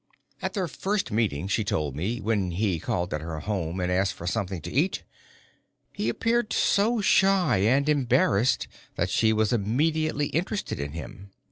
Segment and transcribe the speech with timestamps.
[0.41, 4.15] At their first meeting, she told me, when he called at her home and asked
[4.15, 5.03] for something to eat,
[5.93, 11.29] he appeared so shy and embarrassed that she was immediately interested in him.